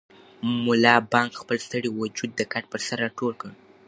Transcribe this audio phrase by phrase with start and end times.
[0.65, 3.49] ملا بانګ خپل ستړی وجود د کټ پر سر راټول کړ.